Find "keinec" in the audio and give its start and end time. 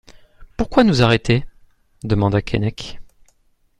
2.41-2.97